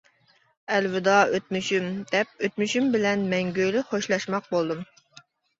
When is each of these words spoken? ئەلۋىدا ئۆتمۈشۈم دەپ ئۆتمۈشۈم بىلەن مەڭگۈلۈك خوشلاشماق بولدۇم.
ئەلۋىدا 0.75 1.17
ئۆتمۈشۈم 1.35 1.85
دەپ 2.15 2.31
ئۆتمۈشۈم 2.47 2.89
بىلەن 2.97 3.29
مەڭگۈلۈك 3.35 3.93
خوشلاشماق 3.93 4.49
بولدۇم. 4.57 4.83